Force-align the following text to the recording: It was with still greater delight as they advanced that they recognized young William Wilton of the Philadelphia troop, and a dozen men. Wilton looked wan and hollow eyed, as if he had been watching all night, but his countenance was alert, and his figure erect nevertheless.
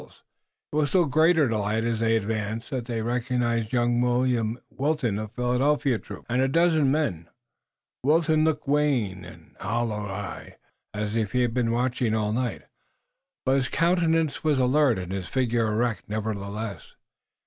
It 0.01 0.07
was 0.07 0.19
with 0.81 0.89
still 0.89 1.05
greater 1.05 1.47
delight 1.47 1.83
as 1.83 1.99
they 1.99 2.17
advanced 2.17 2.71
that 2.71 2.85
they 2.85 3.03
recognized 3.03 3.71
young 3.71 4.01
William 4.01 4.57
Wilton 4.71 5.19
of 5.19 5.29
the 5.29 5.35
Philadelphia 5.39 5.99
troop, 5.99 6.25
and 6.27 6.41
a 6.41 6.47
dozen 6.47 6.89
men. 6.91 7.29
Wilton 8.01 8.43
looked 8.43 8.67
wan 8.67 9.23
and 9.23 9.55
hollow 9.59 10.07
eyed, 10.07 10.57
as 10.91 11.15
if 11.15 11.33
he 11.33 11.43
had 11.43 11.53
been 11.53 11.69
watching 11.71 12.15
all 12.15 12.33
night, 12.33 12.63
but 13.45 13.57
his 13.57 13.67
countenance 13.69 14.43
was 14.43 14.57
alert, 14.57 14.97
and 14.97 15.11
his 15.11 15.27
figure 15.27 15.67
erect 15.71 16.09
nevertheless. 16.09 16.95